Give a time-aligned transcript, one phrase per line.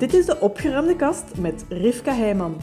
[0.00, 2.56] Dit is de opgeruimde kast met Rivka Heijman.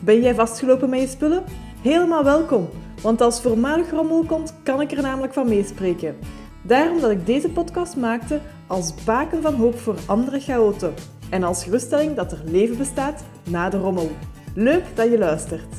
[0.00, 1.44] Ben jij vastgelopen met je spullen?
[1.82, 2.68] Helemaal welkom,
[3.02, 6.16] want als voormalig rommel komt, kan ik er namelijk van meespreken.
[6.62, 10.94] Daarom dat ik deze podcast maakte als baken van hoop voor andere chaoten
[11.30, 14.10] en als geruststelling dat er leven bestaat na de rommel.
[14.54, 15.74] Leuk dat je luistert.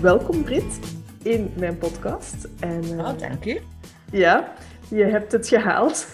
[0.00, 0.78] Welkom Brit
[1.22, 2.48] in mijn podcast.
[2.60, 3.60] En, oh, dank u.
[4.10, 4.52] Ja,
[4.94, 6.06] je hebt het gehaald.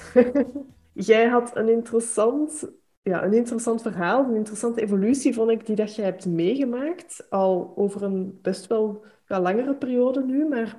[0.93, 2.71] Jij had een interessant,
[3.03, 7.31] ja, een interessant verhaal, een interessante evolutie, vond ik, die dat je hebt meegemaakt.
[7.31, 10.49] Al over een best wel ja, langere periode nu.
[10.49, 10.77] Maar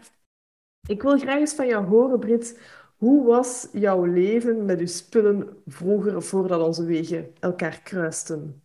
[0.87, 2.59] ik wil graag eens van jou horen, Brit.
[2.97, 8.63] Hoe was jouw leven met je spullen vroeger, voordat onze wegen elkaar kruisten?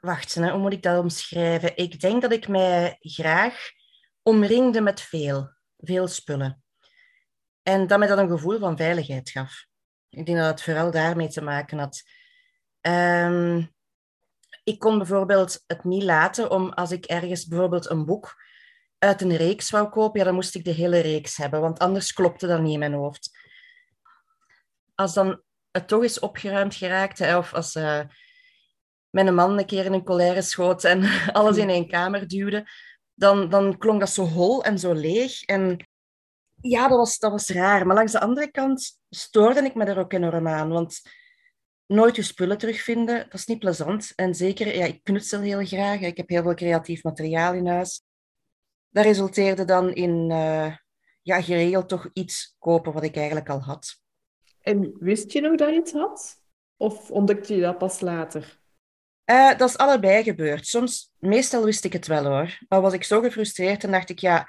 [0.00, 1.76] Wacht, hè, hoe moet ik dat omschrijven?
[1.76, 3.70] Ik denk dat ik mij graag
[4.22, 6.61] omringde met veel, veel spullen.
[7.62, 9.64] En dat mij dat een gevoel van veiligheid gaf.
[10.08, 12.02] Ik denk dat het vooral daarmee te maken had.
[12.80, 13.74] Um,
[14.64, 18.34] ik kon bijvoorbeeld het niet laten om als ik ergens bijvoorbeeld een boek
[18.98, 22.12] uit een reeks wou kopen, ja, dan moest ik de hele reeks hebben, want anders
[22.12, 23.38] klopte dat niet in mijn hoofd.
[24.94, 28.00] Als dan het toch is opgeruimd geraakt, hè, of als uh,
[29.10, 31.02] mijn man een keer in een colère schoot en
[31.32, 32.70] alles in één kamer duwde,
[33.14, 35.42] dan, dan klonk dat zo hol en zo leeg.
[35.42, 35.88] En
[36.62, 37.86] ja, dat was, dat was raar.
[37.86, 40.68] Maar langs de andere kant stoorde ik me er ook enorm aan.
[40.68, 41.00] Want
[41.86, 44.12] nooit je spullen terugvinden, dat is niet plezant.
[44.14, 46.00] En zeker, ja, ik knutsel heel graag.
[46.00, 48.02] Ik heb heel veel creatief materiaal in huis.
[48.88, 50.76] Dat resulteerde dan in uh,
[51.22, 54.00] ja, geregeld toch iets kopen wat ik eigenlijk al had.
[54.60, 56.40] En wist je nog dat je iets had?
[56.76, 58.60] Of ontdekte je dat pas later?
[59.24, 60.66] Uh, dat is allebei gebeurd.
[60.66, 62.58] Soms, meestal wist ik het wel hoor.
[62.68, 64.48] Maar was ik zo gefrustreerd en dacht ik, ja,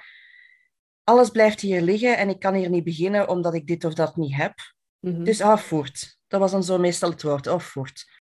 [1.04, 4.16] alles blijft hier liggen en ik kan hier niet beginnen omdat ik dit of dat
[4.16, 4.54] niet heb.
[5.00, 6.18] Mm Dus afvoert.
[6.28, 8.22] Dat was dan zo meestal het woord, afvoert.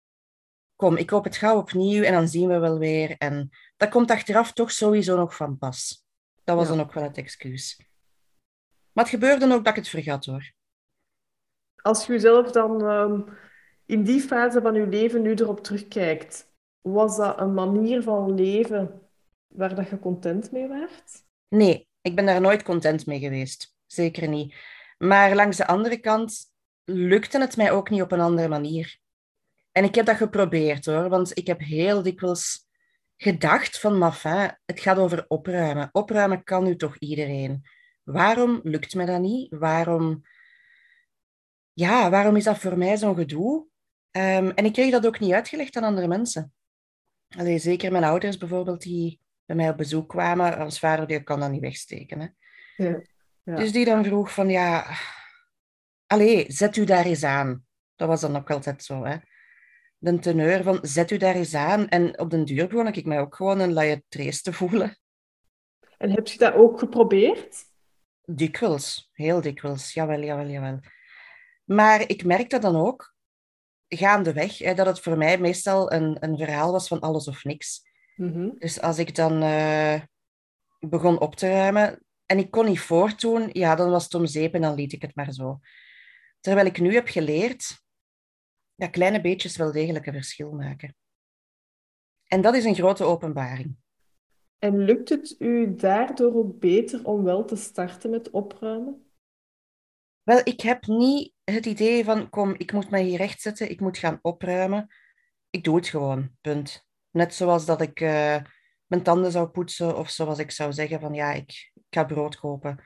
[0.75, 3.15] Kom, ik koop het gauw opnieuw en dan zien we wel weer.
[3.17, 6.05] En dat komt achteraf toch sowieso nog van pas.
[6.43, 7.89] Dat was dan ook wel het excuus.
[8.91, 10.51] Maar het gebeurde ook dat ik het vergat hoor.
[11.75, 13.25] Als je zelf dan um,
[13.85, 19.01] in die fase van je leven nu erop terugkijkt, was dat een manier van leven
[19.47, 21.23] waar dat je content mee werd?
[21.47, 23.75] Nee, ik ben daar nooit content mee geweest.
[23.85, 24.55] Zeker niet.
[24.97, 26.53] Maar langs de andere kant
[26.83, 28.99] lukte het mij ook niet op een andere manier.
[29.71, 32.67] En ik heb dat geprobeerd hoor, want ik heb heel dikwijls
[33.17, 35.89] gedacht van, mafin, het gaat over opruimen.
[35.91, 37.65] Opruimen kan nu toch iedereen.
[38.03, 39.55] Waarom lukt me dat niet?
[39.55, 40.21] Waarom,
[41.73, 43.65] ja, waarom is dat voor mij zo'n gedoe?
[44.11, 46.53] Um, en ik kreeg dat ook niet uitgelegd aan andere mensen.
[47.37, 49.19] Allee, zeker mijn ouders bijvoorbeeld, die
[49.51, 52.19] bij mij op bezoek kwamen, als vader die kan dat niet wegsteken.
[52.19, 52.27] Hè.
[52.85, 53.01] Ja,
[53.43, 53.55] ja.
[53.55, 54.97] Dus die dan vroeg van, ja,
[56.07, 57.65] allee, zet u daar eens aan.
[57.95, 59.17] Dat was dan ook altijd zo, hè.
[59.97, 61.87] De teneur van, zet u daar eens aan.
[61.87, 64.97] En op den duur begon ik mij ook gewoon een laie te voelen.
[65.97, 67.57] En heb je dat ook geprobeerd?
[68.21, 69.93] Dikwijls, heel dikwijls.
[69.93, 70.79] Jawel, jawel, jawel.
[71.63, 73.15] Maar ik merkte dan ook,
[73.87, 77.89] gaandeweg, hè, dat het voor mij meestal een, een verhaal was van alles of niks.
[78.21, 78.49] Mhm.
[78.57, 80.01] Dus als ik dan uh,
[80.79, 84.53] begon op te ruimen en ik kon niet voortdoen, ja, dan was het om zeep
[84.53, 85.59] en dan liet ik het maar zo.
[86.39, 87.81] Terwijl ik nu heb geleerd
[88.75, 90.95] dat kleine beetjes wel degelijk een verschil maken.
[92.27, 93.75] En dat is een grote openbaring.
[94.59, 99.11] En lukt het u daardoor ook beter om wel te starten met opruimen?
[100.23, 103.97] Wel, ik heb niet het idee van, kom, ik moet mij hier rechtzetten, ik moet
[103.97, 104.87] gaan opruimen.
[105.49, 106.89] Ik doe het gewoon, punt.
[107.11, 108.37] Net zoals dat ik uh,
[108.85, 112.39] mijn tanden zou poetsen of zoals ik zou zeggen van ja, ik, ik ga brood
[112.39, 112.83] kopen.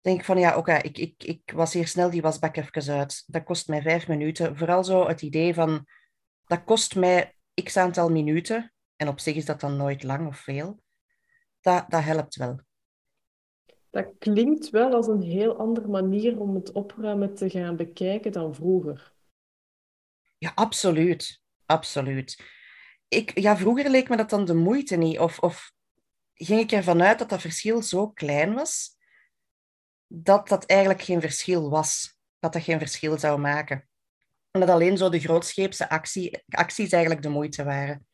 [0.00, 3.24] Denk ik van ja, oké, ik, ik, ik was hier snel die wasbak even uit.
[3.26, 4.56] Dat kost mij vijf minuten.
[4.56, 5.86] Vooral zo het idee van
[6.46, 8.72] dat kost mij x aantal minuten.
[8.96, 10.82] En op zich is dat dan nooit lang of veel.
[11.60, 12.60] Dat, dat helpt wel.
[13.90, 18.54] Dat klinkt wel als een heel andere manier om het opruimen te gaan bekijken dan
[18.54, 19.12] vroeger.
[20.38, 21.42] Ja, absoluut.
[21.66, 22.36] Absoluut
[23.14, 25.18] ik, ja, vroeger leek me dat dan de moeite niet.
[25.18, 25.72] Of, of
[26.34, 28.96] ging ik ervan uit dat dat verschil zo klein was,
[30.06, 32.18] dat dat eigenlijk geen verschil was.
[32.38, 33.88] Dat dat geen verschil zou maken.
[34.50, 38.06] En dat alleen zo de grootscheepse actie, acties eigenlijk de moeite waren.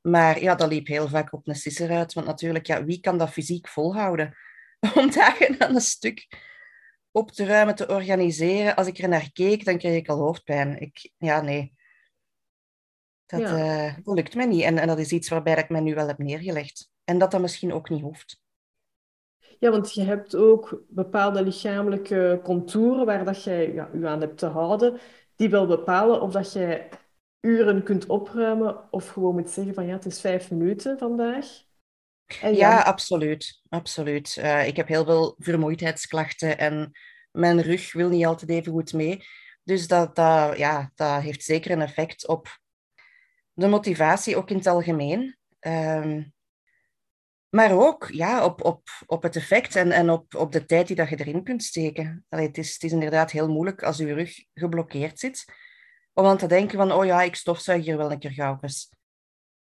[0.00, 2.12] Maar ja, dat liep heel vaak op een sisser uit.
[2.12, 4.36] Want natuurlijk, ja, wie kan dat fysiek volhouden?
[4.94, 6.26] Om dagen aan een stuk
[7.10, 8.76] op te ruimen, te organiseren.
[8.76, 10.80] Als ik er naar keek, dan kreeg ik al hoofdpijn.
[10.80, 11.74] Ik, ja, nee.
[13.38, 14.62] Dat, eh, dat lukt me niet.
[14.62, 16.90] En, en dat is iets waarbij ik me nu wel heb neergelegd.
[17.04, 18.40] En dat dat misschien ook niet hoeft.
[19.58, 24.38] Ja, want je hebt ook bepaalde lichamelijke contouren waar dat jij ja, je aan hebt
[24.38, 24.98] te houden,
[25.36, 26.88] die wel bepalen of dat jij
[27.40, 31.46] uren kunt opruimen of gewoon moet zeggen van ja, het is vijf minuten vandaag.
[32.40, 33.62] En ja, absoluut.
[33.68, 34.36] absoluut.
[34.38, 36.90] Uh, ik heb heel veel vermoeidheidsklachten en
[37.30, 39.24] mijn rug wil niet altijd even goed mee.
[39.64, 42.60] Dus dat, dat, ja, dat heeft zeker een effect op
[43.52, 45.36] de motivatie, ook in het algemeen.
[45.60, 46.32] Um,
[47.48, 50.96] maar ook ja, op, op, op het effect en, en op, op de tijd die
[50.96, 52.24] dat je erin kunt steken.
[52.28, 55.44] Allee, het, is, het is inderdaad heel moeilijk als je rug geblokkeerd zit,
[56.12, 58.88] om aan te denken van, oh ja, ik stofzuig hier wel een keer gauw eens.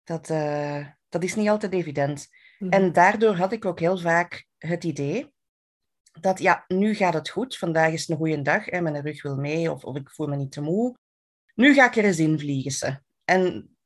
[0.04, 2.28] Dat, uh, dat is niet altijd evident.
[2.58, 2.72] Mhm.
[2.72, 5.32] En daardoor had ik ook heel vaak het idee
[6.20, 9.36] dat, ja, nu gaat het goed, vandaag is een goede dag, hè, mijn rug wil
[9.36, 10.96] mee of, of ik voel me niet te moe.
[11.54, 12.72] Nu ga ik er eens in vliegen.
[12.72, 13.00] Ze.
[13.24, 13.76] En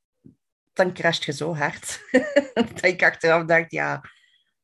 [0.75, 2.01] dan crasht je zo hard
[2.55, 4.03] dat ik achteraf dacht, ja,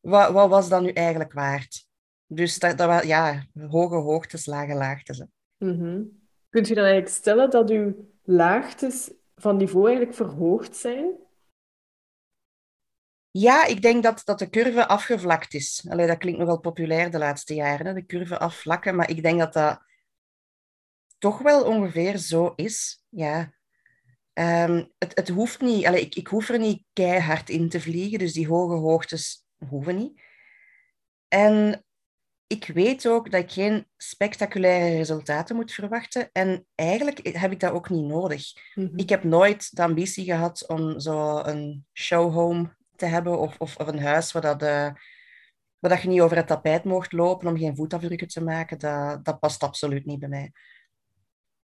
[0.00, 1.88] wat, wat was dat nu eigenlijk waard?
[2.26, 5.24] Dus dat, dat ja, hoge hoogtes, lage laagtes.
[5.58, 6.18] Mm
[6.50, 11.18] Kunt u dan eigenlijk stellen dat uw laagtes van niveau eigenlijk verhoogd zijn?
[13.30, 15.86] Ja, ik denk dat, dat de curve afgevlakt is.
[15.88, 17.94] Allee, dat klinkt nogal populair de laatste jaren, hè?
[17.94, 18.96] de curve afvlakken.
[18.96, 19.82] Maar ik denk dat dat
[21.18, 23.04] toch wel ongeveer zo is.
[23.08, 23.52] Ja.
[24.40, 28.18] Um, het, het hoeft niet, allee, ik, ik hoef er niet keihard in te vliegen,
[28.18, 30.22] dus die hoge hoogtes hoeven niet.
[31.28, 31.84] En
[32.46, 36.28] ik weet ook dat ik geen spectaculaire resultaten moet verwachten.
[36.32, 38.42] En eigenlijk heb ik dat ook niet nodig.
[38.74, 38.98] Mhm.
[38.98, 43.86] Ik heb nooit de ambitie gehad om zo een showhome te hebben of, of, of
[43.86, 44.68] een huis waar, dat, uh,
[45.78, 48.78] waar dat je niet over het tapijt mocht lopen om geen voetafdrukken te maken.
[48.78, 50.52] Dat, dat past absoluut niet bij mij.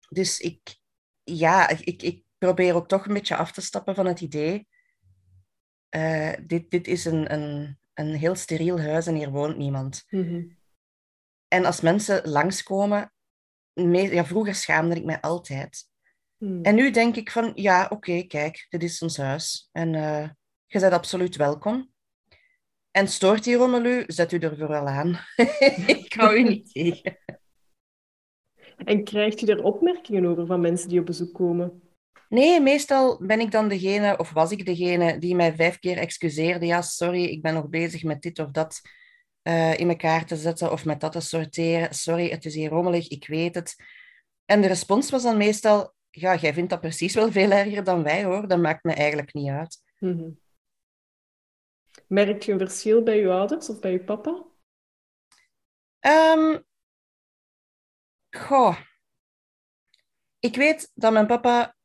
[0.08, 0.78] Dus ik,
[1.22, 4.68] ja, ik, ik probeer ook toch een beetje af te stappen van het idee.
[5.96, 10.04] Uh, dit, dit is een, een, een heel steriel huis en hier woont niemand.
[10.08, 10.42] Mhm.
[11.48, 13.12] En als mensen langskomen,
[13.74, 15.84] ja, vroeger schaamde ik mij altijd.
[16.36, 16.62] Mhm.
[16.62, 19.68] En nu denk ik van, ja, oké, kijk, dit is ons huis.
[19.72, 20.28] En uh,
[20.66, 21.92] je bent absoluut welkom.
[22.90, 25.18] En stoort die rommel u, zet u er vooral aan.
[25.86, 27.18] ik hou u niet tegen.
[28.76, 31.83] En krijgt u er opmerkingen over van mensen die op bezoek komen?
[32.28, 36.66] Nee, meestal ben ik dan degene, of was ik degene, die mij vijf keer excuseerde.
[36.66, 38.80] Ja, sorry, ik ben nog bezig met dit of dat
[39.42, 41.94] uh, in elkaar te zetten of met dat te sorteren.
[41.94, 43.76] Sorry, het is hier rommelig, ik weet het.
[44.44, 48.02] En de respons was dan meestal, ja, jij vindt dat precies wel veel erger dan
[48.02, 48.48] wij, hoor.
[48.48, 49.82] Dat maakt me eigenlijk niet uit.
[49.98, 50.42] Mm
[52.06, 54.44] Merk je een verschil bij je ouders of bij je papa?
[56.00, 56.64] Um,
[58.30, 58.80] goh.
[60.38, 61.76] Ik weet dat mijn papa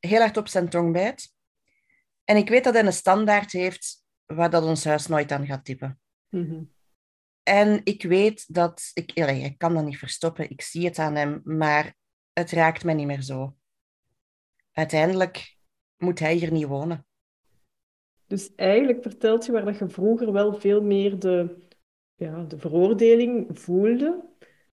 [0.00, 1.34] heel hard op zijn tong bijt.
[2.24, 5.64] En ik weet dat hij een standaard heeft waar dat ons huis nooit aan gaat
[5.64, 6.00] tippen.
[6.28, 6.62] Mhm.
[7.42, 8.90] En ik weet dat...
[8.94, 11.94] Ik, ik kan dat niet verstoppen, ik zie het aan hem, maar
[12.32, 13.56] het raakt me niet meer zo.
[14.72, 15.56] Uiteindelijk
[15.96, 17.06] moet hij hier niet wonen.
[18.26, 21.56] Dus eigenlijk vertelt je waar dat je vroeger wel veel meer de,
[22.14, 24.24] ja, de veroordeling voelde,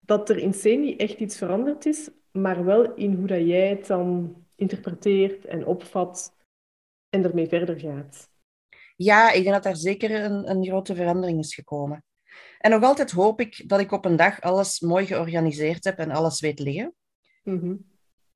[0.01, 3.69] dat er in C niet echt iets veranderd is, maar wel in hoe dat jij
[3.69, 6.35] het dan interpreteert en opvat
[7.09, 8.31] en ermee verder gaat.
[8.97, 12.05] Ja, ik denk dat daar zeker een, een grote verandering is gekomen.
[12.59, 16.11] En nog altijd hoop ik dat ik op een dag alles mooi georganiseerd heb en
[16.11, 16.95] alles weet liggen.
[17.43, 17.77] Mhm.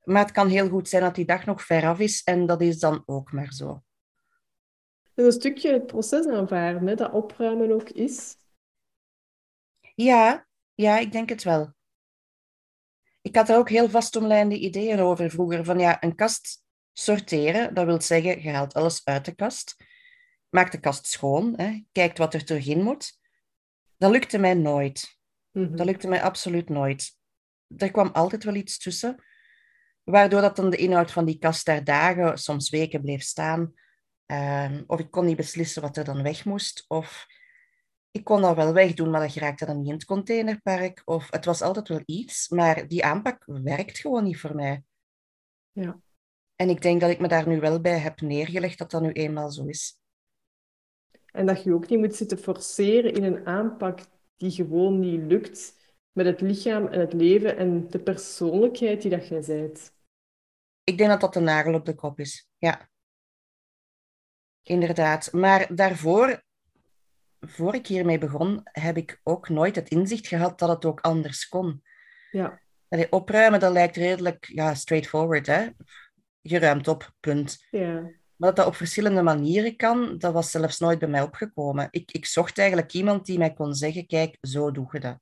[0.05, 2.61] Maar het kan heel goed zijn dat die dag nog ver af is en dat
[2.61, 3.83] is dan ook maar zo.
[5.15, 8.37] Dus een stukje het proces aanvaarden, hè, dat opruimen ook is.
[9.95, 11.73] Ja, ja, ik denk het wel
[13.25, 15.65] ik had er ook heel vastomlijnde ideeën over vroeger.
[15.65, 16.63] Van ja, een kast
[16.93, 19.77] sorteren, dat wil zeggen, je haalt alles uit de kast.
[20.49, 23.19] Maakt de kast schoon, hè, kijkt wat er terug in moet.
[23.97, 25.19] Dat lukte mij nooit.
[25.51, 25.77] Mhm.
[25.77, 27.17] Dat lukte mij absoluut nooit.
[27.77, 29.25] Er kwam altijd wel iets tussen,
[30.03, 33.75] waardoor dat dan de inhoud van die kast daar dagen, soms weken bleef staan.
[34.27, 36.85] Ehm, of ik kon niet beslissen wat er dan weg moest.
[36.89, 37.27] Of
[38.17, 41.03] ik kon dat wel wegdoen, maar dat raakte dan niet in het containerpark.
[41.05, 44.83] Of het was altijd wel iets, maar die aanpak werkt gewoon niet voor mij.
[45.73, 46.01] Ja.
[46.57, 49.13] En ik denk dat ik me daar nu wel bij heb neergelegd dat dat nu
[49.13, 49.99] eenmaal zo is.
[51.27, 54.01] En dat je ook niet moet zitten forceren in een aanpak
[54.37, 55.77] die gewoon niet lukt
[56.13, 59.93] met het lichaam en het leven en de persoonlijkheid die dat jij bent.
[60.85, 62.91] Ik denk dat dat de nagel op de kop is, ja.
[64.63, 65.33] Inderdaad.
[65.33, 66.43] Maar daarvoor
[67.49, 71.49] voor ik hiermee begon, heb ik ook nooit het inzicht gehad dat het ook anders
[71.49, 71.83] kon.
[72.31, 72.61] Ja.
[73.11, 75.47] opruimen, dat lijkt redelijk ja, straightforward.
[75.47, 75.69] Hè?
[76.41, 77.67] Je ruimt op, punt.
[77.71, 78.01] Ja.
[78.37, 81.89] Maar dat dat op verschillende manieren kan, dat was zelfs nooit bij mij opgekomen.
[81.91, 85.19] Ik, ik zocht eigenlijk iemand die mij kon zeggen, kijk, zo doe je dat.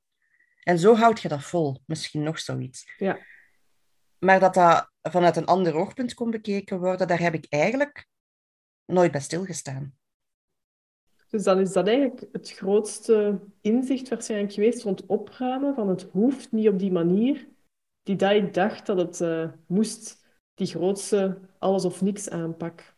[0.63, 1.81] En zo houd je dat vol.
[1.85, 2.93] Misschien nog zoiets.
[2.97, 3.19] Ja.
[4.19, 8.07] Maar dat dat vanuit een ander oogpunt kon bekeken worden, daar heb ik eigenlijk
[8.85, 9.93] nooit bij stilgestaan.
[11.33, 16.51] Dus dan is dat eigenlijk het grootste inzicht waarschijnlijk geweest rond opruimen van het hoeft
[16.51, 17.47] niet op die manier
[18.03, 22.95] die dat ik dacht dat het uh, moest, die grootste alles of niks aanpak.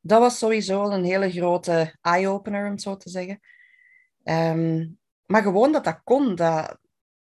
[0.00, 3.40] Dat was sowieso een hele grote eye-opener, om zo te zeggen.
[4.24, 6.78] Um, maar gewoon dat dat kon, dat,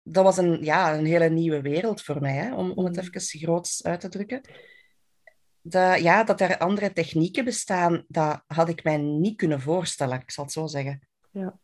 [0.03, 3.01] dat was een, ja, een hele nieuwe wereld voor mij, hè, om, om het mm.
[3.01, 4.41] even groots uit te drukken.
[5.71, 10.31] Dat, ja, dat er andere technieken bestaan, dat had ik mij niet kunnen voorstellen, ik
[10.31, 11.09] zal het zo zeggen.
[11.31, 11.59] Ja.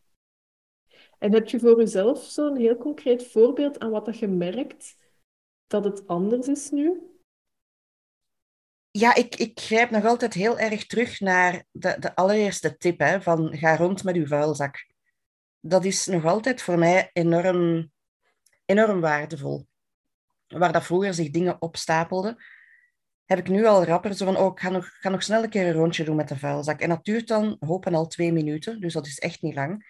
[1.18, 4.96] En heb je voor jezelf zo'n heel concreet voorbeeld aan wat dat je merkt
[5.66, 7.00] dat het anders is nu?
[8.90, 13.22] Ja, ik, ik grijp nog altijd heel erg terug naar de, de allereerste tip, hè,
[13.22, 14.86] van ga rond met uw vuilzak.
[15.60, 17.90] Dat is nog altijd voor mij enorm
[18.64, 19.66] enorm waardevol.
[20.46, 22.36] Waar dat vroeger zich dingen opstapelden,
[23.26, 25.48] heb ik nu al rapper zo van, oh, ik ga nog, ga nog snel een
[25.48, 26.80] keer een rondje doen met de vuilzak.
[26.80, 29.84] En dat duurt dan, hopen al twee minuten, dus dat is echt niet lang.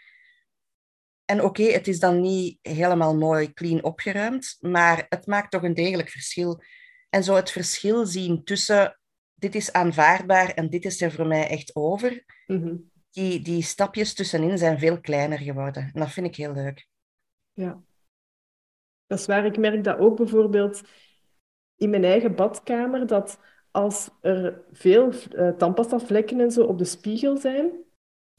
[1.25, 5.75] En oké, het is dan niet helemaal mooi clean opgeruimd, maar het maakt toch een
[5.75, 6.62] degelijk verschil.
[7.09, 8.99] En zo het verschil zien tussen
[9.35, 12.76] dit is aanvaardbaar en dit is er voor mij echt over, mhm.
[13.11, 15.90] die, die stapjes tussenin zijn veel kleiner geworden.
[15.95, 16.87] En dat vind ik heel leuk.
[17.52, 17.83] Ja,
[19.07, 19.45] dat is waar.
[19.45, 20.83] Ik merk dat ook bijvoorbeeld
[21.76, 23.38] in mijn eigen badkamer, dat
[23.71, 27.71] als er veel uh, tandpastavlekken en zo op de spiegel zijn,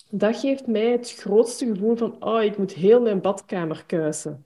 [0.10, 4.46] dat geeft mij het grootste gevoel van, oh, ik moet heel mijn badkamer kuisen.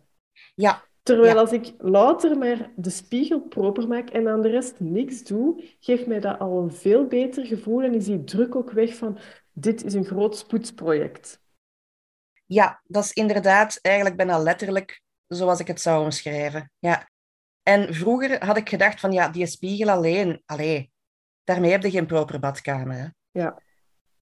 [0.55, 0.83] Ja.
[1.03, 5.63] Terwijl als ik louter maar de spiegel proper maak en aan de rest niks doe,
[5.79, 9.17] geeft mij dat al een veel beter gevoel en is die druk ook weg van,
[9.53, 11.41] dit is een groot spoedsproject.
[12.45, 16.71] Ja, dat is inderdaad eigenlijk bijna letterlijk zoals ik het zou omschrijven.
[16.79, 17.10] Ja.
[17.71, 20.91] En vroeger had ik gedacht van ja, die spiegel alleen, allee,
[21.43, 22.95] daarmee heb je geen proper badkamer.
[22.95, 23.07] Hè?
[23.41, 23.61] Ja.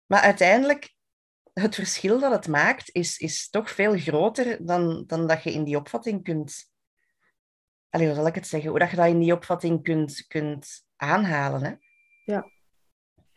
[0.05, 0.93] Maar uiteindelijk,
[1.53, 5.63] het verschil dat het maakt, is, is toch veel groter dan, dan dat je in
[5.63, 6.71] die opvatting kunt...
[7.89, 8.69] Allee, hoe zal ik het zeggen?
[8.69, 11.63] Hoe dat je dat in die opvatting kunt, kunt aanhalen.
[11.63, 11.73] Hè?
[12.23, 12.45] Ja.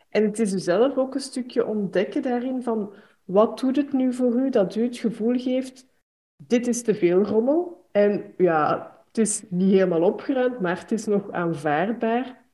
[0.09, 2.93] En het is dus zelf ook een stukje ontdekken daarin van
[3.23, 5.85] wat doet het nu voor u dat u het gevoel geeft
[6.35, 7.87] dit is te veel rommel.
[7.91, 12.45] En ja, het is niet helemaal opgeruimd, maar het is nog aanvaardbaar.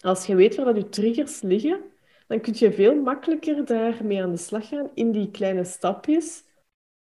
[0.00, 1.80] Als je weet waar dat je triggers liggen,
[2.26, 6.44] dan kun je veel makkelijker daarmee aan de slag gaan in die kleine stapjes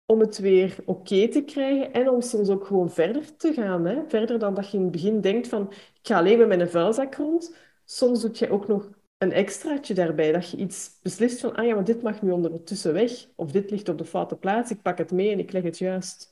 [0.06, 3.84] om het weer oké te krijgen en om soms ook gewoon verder te gaan.
[3.84, 4.02] Hè?
[4.08, 7.14] Verder dan dat je in het begin denkt van ik ga alleen met mijn vuilzak
[7.14, 7.56] rond.
[7.84, 11.74] Soms doe je ook nog een extraatje daarbij, dat je iets beslist van, ah ja,
[11.74, 14.98] maar dit mag nu ondertussen weg, of dit ligt op de foute plaats, ik pak
[14.98, 16.31] het mee en ik leg het juist.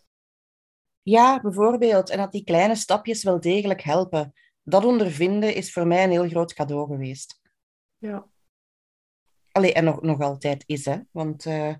[1.10, 2.10] Ja, bijvoorbeeld.
[2.10, 4.32] En dat die kleine stapjes wel degelijk helpen.
[4.62, 7.40] Dat ondervinden is voor mij een heel groot cadeau geweest.
[7.98, 8.26] Ja.
[9.52, 10.98] Allee, en nog, nog altijd is, hè.
[11.10, 11.74] Want uh,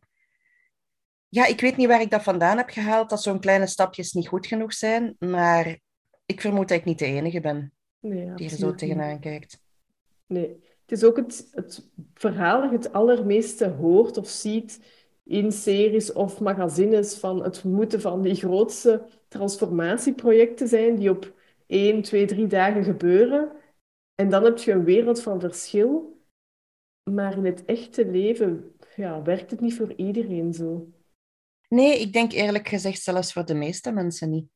[1.29, 4.29] ja, ik weet niet waar ik dat vandaan heb gehaald, dat zo'n kleine stapjes niet
[4.29, 5.79] goed genoeg zijn, maar
[6.27, 9.61] ik vermoed dat ik niet de enige ben nee, die er zo tegenaan kijkt.
[10.27, 10.49] Nee,
[10.81, 14.81] het is ook het, het verhaal dat je het allermeeste hoort of ziet
[15.31, 21.35] in series of magazines van het moeten van die grootste transformatieprojecten zijn die op
[21.67, 23.53] één, twee, drie dagen gebeuren.
[24.15, 26.19] En dan heb je een wereld van verschil.
[27.11, 30.89] Maar in het echte leven ja, werkt het niet voor iedereen zo.
[31.69, 34.49] Nee, ik denk eerlijk gezegd zelfs voor de meeste mensen niet.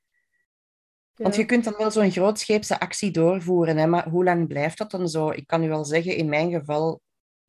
[1.14, 4.90] Want je kunt dan wel zo'n grootscheepse actie doorvoeren, hè, maar hoe lang blijft dat
[4.90, 5.30] dan zo?
[5.30, 7.00] Ik kan u wel zeggen, in mijn geval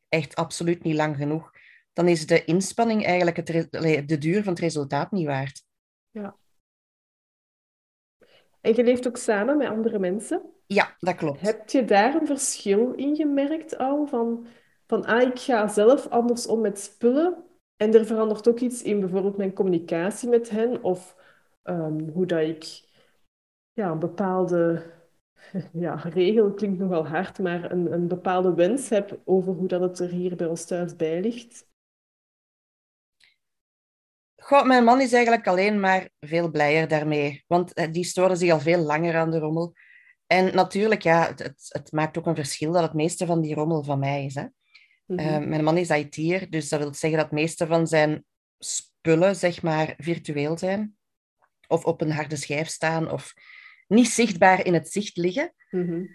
[0.10, 1.51] echt absoluut niet lang genoeg.
[1.96, 3.48] Dan is de inspanning eigenlijk het
[4.08, 5.64] de duur van het resultaat niet waard.
[6.12, 6.36] Ja.
[8.62, 10.42] En je leeft ook samen met andere mensen?
[10.66, 11.42] Ja, dat klopt.
[11.42, 14.08] Heb je daar een verschil in gemerkt al?
[14.08, 14.48] Van,
[14.88, 17.44] van ah, ik ga zelf anders om met spullen
[17.75, 21.16] en er verandert ook iets in bijvoorbeeld mijn communicatie met hen of
[21.64, 22.90] um, hoe dat ik
[23.74, 24.84] ja, een bepaalde
[25.74, 30.00] ja, regel, klinkt nogal hard, maar een, een bepaalde wens heb over hoe dat het
[30.00, 31.74] er hier bij ons thuis bij ligt?
[34.46, 38.52] Goh, mijn man is eigenlijk alleen maar veel blijer daarmee, want eh, die storen zich
[38.52, 39.74] al veel langer aan de rommel.
[40.28, 43.56] En natuurlijk, ja, het, het, het maakt ook een verschil dat het meeste van die
[43.56, 44.36] rommel van mij is.
[44.36, 44.42] Hè.
[45.06, 48.25] Mm mijn man is IT'er, dus dat wil zeggen dat het meeste van zijn
[48.60, 50.96] spullen, zeg maar, virtueel zijn.
[51.68, 53.34] Of op een harde schijf staan, of
[53.88, 55.54] niet zichtbaar in het zicht liggen.
[55.70, 56.06] Mhm.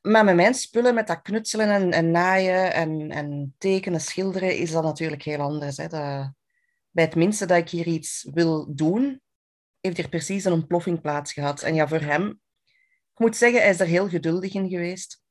[0.00, 4.70] Maar met mijn spullen, met dat knutselen en, en naaien en, en tekenen, schilderen, is
[4.70, 5.76] dat natuurlijk heel anders.
[5.76, 5.88] Hè.
[5.88, 6.32] Dat,
[6.94, 9.20] bij het minste dat ik hier iets wil doen,
[9.80, 11.62] heeft er precies een ontploffing plaats gehad.
[11.62, 12.40] En ja, voor hem,
[13.12, 15.22] ik moet zeggen, hij is er heel geduldig in geweest.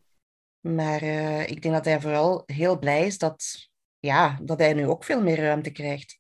[0.59, 4.87] Maar uh, ik denk dat hij vooral heel blij is dat, ja, dat hij nu
[4.87, 6.19] ook veel meer ruimte krijgt.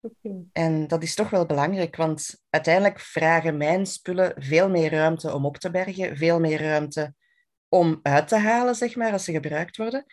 [0.00, 0.44] Okay.
[0.52, 5.44] En dat is toch wel belangrijk, want uiteindelijk vragen mijn spullen veel meer ruimte om
[5.44, 7.14] op te bergen, veel meer ruimte
[7.68, 10.04] om uit te halen, zeg maar, als ze gebruikt worden.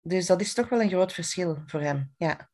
[0.00, 2.50] Dus dat is toch wel een groot verschil voor hem, ja.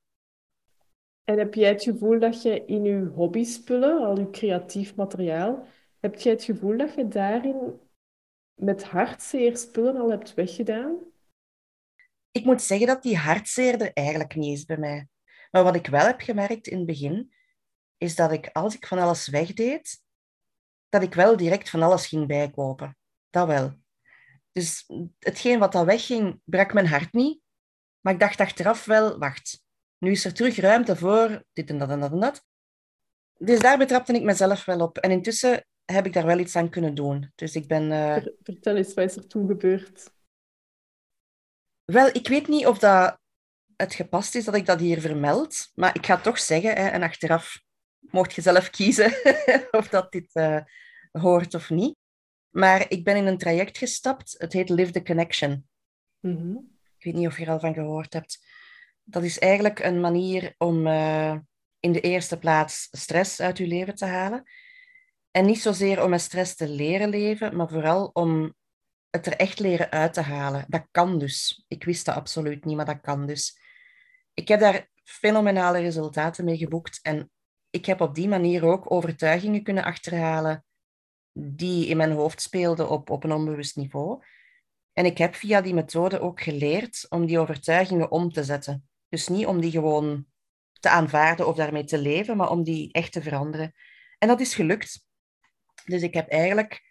[1.27, 5.67] En heb jij het gevoel dat je in je hobbyspullen, al je creatief materiaal,
[6.01, 7.81] heb jij het gevoel dat je daarin
[8.55, 10.97] met hartzeer spullen al hebt weggedaan?
[12.31, 15.09] Ik moet zeggen dat die hartzeer er eigenlijk niet is bij mij.
[15.51, 17.35] Maar wat ik wel heb gemerkt in het begin,
[17.97, 20.03] is dat ik als ik van alles wegdeed,
[20.89, 22.97] dat ik wel direct van alles ging bijkopen.
[23.31, 23.75] Dat wel.
[24.53, 27.41] Dus hetgeen wat dat wegging, brak mijn hart niet.
[28.01, 29.66] Maar ik dacht achteraf wel, wacht,
[29.99, 32.45] nu is er terug ruimte voor dit en dat en dat en dat.
[33.39, 34.99] Dus daar betrapte ik mezelf wel op.
[34.99, 37.33] En intussen heb ik daar wel iets aan kunnen doen.
[37.35, 37.91] Dus ik ben...
[37.91, 38.17] Uh...
[38.43, 40.11] Vertel eens, wat is er toen gebeurd?
[41.85, 43.19] Wel, ik weet niet of dat
[43.77, 46.71] het gepast is dat ik dat hier vermeld, maar ik ga het toch zeggen.
[46.71, 47.63] Hè, en achteraf
[47.99, 49.13] mocht je zelf kiezen
[49.79, 50.61] of dat dit uh,
[51.11, 51.97] hoort of niet.
[52.51, 54.35] Maar ik ben in een traject gestapt.
[54.39, 55.69] Het heet Live the Connection.
[56.21, 56.57] Mhm.
[56.99, 58.47] Ik weet niet of je er al van gehoord hebt.
[59.09, 61.37] Dat is eigenlijk een manier om uh,
[61.81, 64.43] in de eerste plaats stress uit je leven te halen.
[65.31, 68.55] En niet zozeer om met stress te leren leven, maar vooral om
[69.11, 70.65] het er echt leren uit te halen.
[70.69, 71.65] Dat kan dus.
[71.69, 73.59] Ik wist dat absoluut niet, maar dat kan dus.
[74.35, 77.31] Ik heb daar fenomenale resultaten mee geboekt en
[77.71, 80.65] ik heb op die manier ook overtuigingen kunnen achterhalen
[81.33, 84.23] die in mijn hoofd speelden op, op een onbewust niveau.
[84.93, 88.89] En ik heb via die methode ook geleerd om die overtuigingen om te zetten.
[89.17, 90.27] Dus niet om die gewoon
[90.81, 93.75] te aanvaarden of daarmee te leven, maar om die echt te veranderen.
[94.19, 95.05] En dat is gelukt.
[95.85, 96.83] Dus ik heb eigenlijk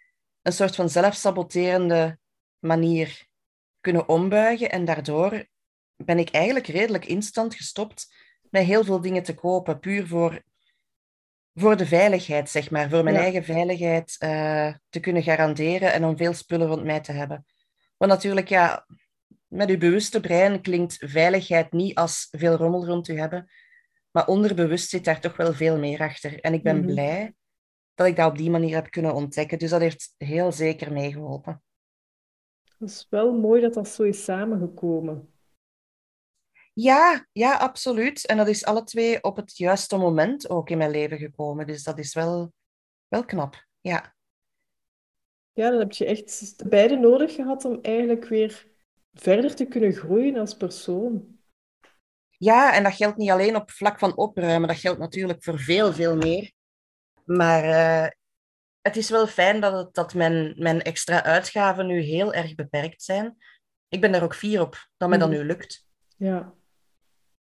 [0.41, 2.19] een soort van zelfsaboterende
[2.59, 3.27] manier
[3.79, 5.45] kunnen ombuigen en daardoor
[5.95, 8.15] ben ik eigenlijk redelijk instant gestopt
[8.49, 10.43] met heel veel dingen te kopen, puur voor,
[11.53, 16.17] voor de veiligheid, zeg maar, voor mijn eigen veiligheid uh, te kunnen garanderen en om
[16.17, 17.45] veel spullen rond mij te hebben.
[17.97, 18.87] Want natuurlijk, ja,
[19.47, 23.49] met uw bewuste brein klinkt veiligheid niet als veel rommel rond u hebben,
[24.11, 26.39] maar onderbewust zit daar toch wel veel meer achter.
[26.39, 26.85] En ik ben mhm.
[26.85, 27.33] blij
[27.93, 29.59] dat ik dat op die manier heb kunnen ontdekken.
[29.59, 31.63] Dus dat heeft heel zeker meegeholpen.
[32.77, 35.33] Het is wel mooi dat dat zo is samengekomen.
[36.73, 38.25] Ja, ja, absoluut.
[38.25, 41.67] En dat is alle twee op het juiste moment ook in mijn leven gekomen.
[41.67, 42.53] Dus dat is wel,
[43.07, 44.15] wel knap, ja.
[45.53, 48.74] Ja, dan heb je echt beide nodig gehad om eigenlijk weer
[49.15, 51.37] verder te kunnen groeien als persoon.
[52.37, 54.67] Ja, en dat geldt niet alleen op vlak van opruimen.
[54.67, 56.51] Dat geldt natuurlijk voor veel, veel meer.
[57.25, 58.07] Maar uh,
[58.81, 63.03] het is wel fijn dat, het, dat mijn, mijn extra uitgaven nu heel erg beperkt
[63.03, 63.37] zijn.
[63.87, 65.35] Ik ben er ook fier op dat mij dat mm.
[65.35, 65.87] nu lukt.
[66.17, 66.53] Ja.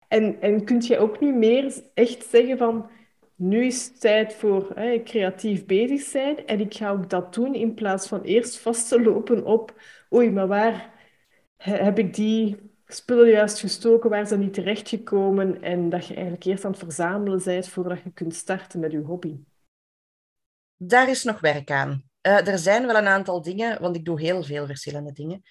[0.09, 2.91] En, en kun je ook nu meer echt zeggen van...
[3.35, 6.47] Nu is het tijd voor hè, creatief bezig zijn.
[6.47, 9.83] En ik ga ook dat doen in plaats van eerst vast te lopen op...
[10.13, 10.93] Oei, maar waar
[11.63, 14.11] heb ik die spullen juist gestoken?
[14.11, 15.63] Waar zijn die terechtgekomen?
[15.63, 18.99] En dat je eigenlijk eerst aan het verzamelen bent voordat je kunt starten met je
[18.99, 19.37] hobby
[20.87, 22.03] daar is nog werk aan.
[22.27, 25.43] Uh, er zijn wel een aantal dingen, want ik doe heel veel verschillende dingen.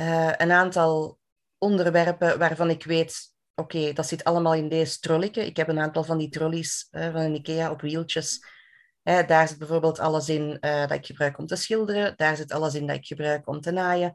[0.00, 1.18] Uh, een aantal
[1.58, 5.46] onderwerpen waarvan ik weet, oké, dat zit allemaal in deze trollieke.
[5.46, 8.44] Ik heb een aantal van die trollies uh, van Ikea op wieltjes.
[9.02, 12.12] daar zit bijvoorbeeld alles in dat ik gebruik om te schilderen.
[12.16, 14.12] Daar zit alles in dat ik gebruik om te naaien.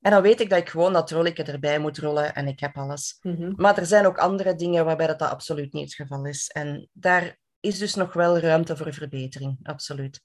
[0.00, 2.76] En dan weet ik dat ik gewoon dat trollieke erbij moet rollen en ik heb
[2.76, 3.18] alles.
[3.22, 3.52] Mhm.
[3.56, 6.48] Maar er zijn ook andere dingen waarbij dat, dat absoluut niet het geval is.
[6.48, 10.22] En daar is dus nog wel ruimte voor verbetering, absoluut.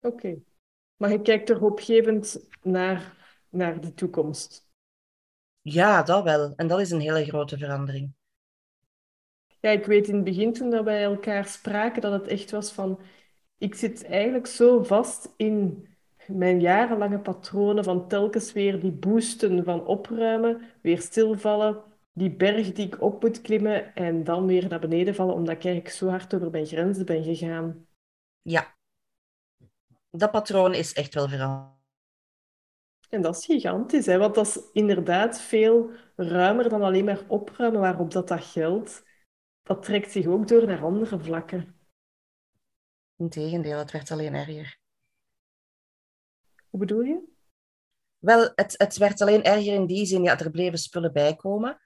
[0.00, 0.38] Oké.
[0.96, 3.16] Maar je kijkt er hoopgevend naar,
[3.48, 4.70] naar de toekomst.
[5.60, 6.52] Ja, dat wel.
[6.56, 8.12] En dat is een hele grote verandering.
[9.60, 13.00] Ja, ik weet in het begin toen wij elkaar spraken dat het echt was van...
[13.58, 15.86] Ik zit eigenlijk zo vast in
[16.28, 22.86] mijn jarenlange patronen van telkens weer die boosten van opruimen, weer stilvallen, die berg die
[22.86, 26.34] ik op moet klimmen en dan weer naar beneden vallen, omdat ik eigenlijk zo hard
[26.34, 27.86] over mijn grenzen ben gegaan.
[28.42, 28.76] Ja,
[30.10, 31.76] dat patroon is echt wel veranderd.
[33.08, 34.18] En dat is gigantisch, hè?
[34.18, 39.06] want dat is inderdaad veel ruimer dan alleen maar opruimen waarop dat, dat geldt.
[39.62, 41.76] Dat trekt zich ook door naar andere vlakken.
[43.16, 44.77] Integendeel, het werd alleen erger.
[46.70, 47.36] Hoe bedoel je?
[48.18, 51.80] Wel, het, het werd alleen erger in die zin, ja, er bleven spullen bijkomen.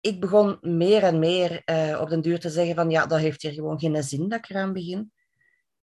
[0.00, 3.42] Ik begon meer en meer uh, op den duur te zeggen van, ja, dat heeft
[3.42, 5.12] hier gewoon geen zin dat ik eraan begin.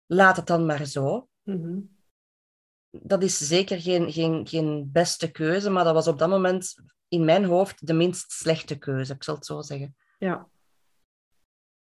[0.06, 1.28] Laat het dan maar zo.
[1.42, 1.80] Mhm.
[2.90, 6.74] Dat is zeker geen, geen, geen beste keuze, maar dat was op dat moment
[7.08, 9.96] in mijn hoofd de minst slechte keuze, ik zal het zo zeggen.
[10.18, 10.48] Ja.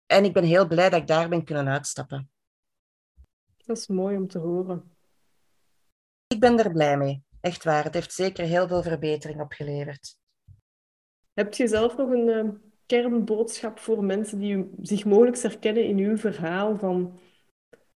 [0.05, 2.29] En ik ben heel blij dat ik daar ben kunnen uitstappen.
[3.57, 4.94] Dat is mooi om te horen.
[6.27, 7.23] Ik ben er blij mee.
[7.41, 7.83] Echt waar.
[7.83, 10.17] Het heeft zeker heel veel verbetering opgeleverd.
[11.33, 12.49] Heb je zelf nog een uh,
[12.85, 17.19] kernboodschap voor mensen die zich mogelijk herkennen in uw verhaal van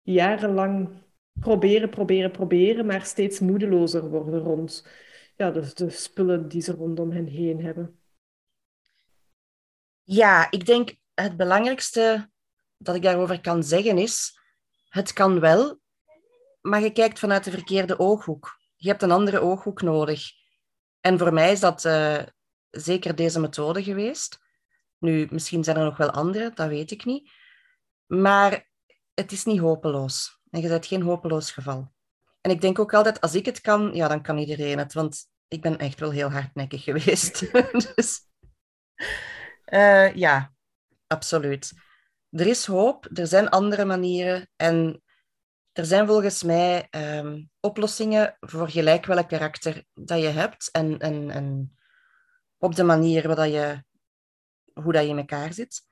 [0.03, 1.03] jarenlang
[1.41, 4.87] proberen, proberen, proberen, maar steeds moedelozer worden rond
[5.37, 8.01] ja, de, de spullen die ze rondom hen heen hebben?
[10.03, 12.31] Ja, ik denk het belangrijkste
[12.77, 14.41] dat ik daarover kan zeggen is:
[14.89, 15.81] het kan wel,
[16.69, 18.59] maar je kijkt vanuit de verkeerde ooghoek.
[18.77, 20.31] Je hebt een andere ooghoek nodig.
[21.01, 22.23] En voor mij is dat uh,
[22.71, 24.39] zeker deze methode geweest.
[24.99, 27.31] Nu, misschien zijn er nog wel andere, dat weet ik niet.
[28.07, 28.71] Maar
[29.15, 30.41] het is niet hopeloos.
[30.51, 31.93] En je bent geen hopeloos geval.
[32.41, 34.93] En ik denk ook altijd, als ik het kan, ja, dan kan iedereen het.
[34.93, 37.53] Want ik ben echt wel heel hardnekkig geweest.
[37.95, 38.21] dus
[39.67, 40.53] uh, ja,
[41.07, 41.73] absoluut.
[42.31, 44.49] Er is hoop, er zijn andere manieren.
[44.57, 45.03] En
[45.79, 51.31] er zijn volgens mij um, oplossingen voor gelijk welk karakter dat je hebt en, en,
[51.31, 51.77] en
[52.57, 53.85] op de manier waar dat je,
[54.83, 55.87] hoe dat je in elkaar zit.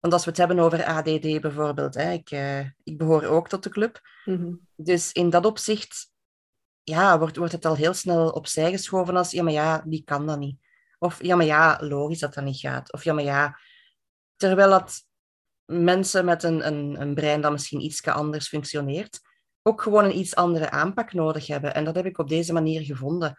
[0.00, 3.62] Want als we het hebben over ADD bijvoorbeeld, hè, ik, uh, ik behoor ook tot
[3.62, 4.00] de club.
[4.24, 6.10] Mm Dus in dat opzicht
[6.82, 10.26] ja, wordt, wordt het al heel snel opzij geschoven als ja, maar ja, die kan
[10.26, 10.58] dat niet.
[10.98, 12.92] Of ja, maar ja, logisch dat dat niet gaat.
[12.92, 13.58] Of ja, maar ja,
[14.36, 15.04] terwijl dat
[15.66, 19.20] mensen met een, een, een brein dat misschien iets anders functioneert,
[19.62, 21.74] ook gewoon een iets andere aanpak nodig hebben.
[21.74, 23.38] En dat heb ik op deze manier gevonden.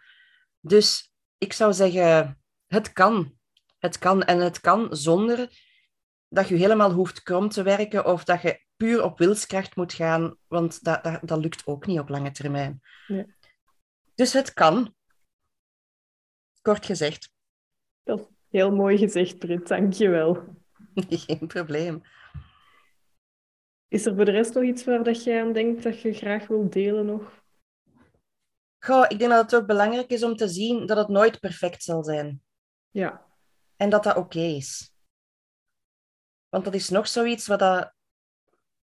[0.60, 3.34] Dus ik zou zeggen, het kan.
[3.78, 4.22] Het kan.
[4.22, 5.50] En het kan zonder
[6.28, 10.36] dat je helemaal hoeft krom te werken of dat je puur op wilskracht moet gaan,
[10.46, 12.80] want dat, dat, dat lukt ook niet op lange termijn.
[13.06, 13.34] Nee.
[14.14, 14.94] Dus het kan.
[16.62, 17.30] Kort gezegd.
[18.02, 19.68] Dat is heel mooi gezegd, Brit.
[19.68, 20.56] Dank je wel.
[21.26, 22.02] Geen probleem.
[23.88, 26.46] Is er voor de rest nog iets waar dat jij aan denkt dat je graag
[26.46, 27.44] wilt delen nog?
[28.78, 31.82] Goh, ik denk dat het ook belangrijk is om te zien dat het nooit perfect
[31.82, 32.42] zal zijn.
[32.90, 33.26] Ja.
[33.76, 34.94] En dat dat oké is.
[36.48, 37.94] Want dat is nog zoiets wat dat...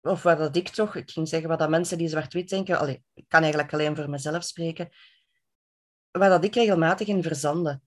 [0.01, 0.95] Of wat dat ik toch...
[0.95, 2.79] Ik ging zeggen wat dat mensen die zwart-wit denken...
[2.79, 4.89] Allee, ik kan eigenlijk alleen voor mezelf spreken.
[6.11, 7.83] Waar dat ik regelmatig in verzanden.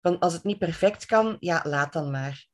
[0.00, 2.48] Van als het niet perfect kan, ja, laat dan maar.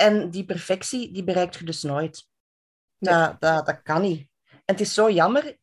[0.00, 2.28] En die perfectie, die bereikt je dus nooit.
[2.98, 4.28] Dat, dat, dat kan niet.
[4.50, 5.56] En het is zo jammer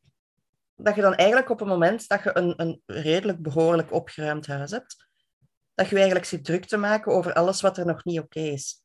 [0.75, 4.71] dat je dan eigenlijk op het moment dat je een, een redelijk behoorlijk opgeruimd huis
[4.71, 5.07] hebt,
[5.73, 8.83] dat je eigenlijk zit druk te maken over alles wat er nog niet oké is.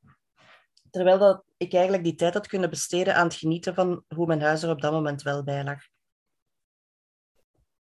[0.90, 4.42] Terwijl dat ik eigenlijk die tijd had kunnen besteden aan het genieten van hoe mijn
[4.42, 5.80] huis er op dat moment wel bij lag.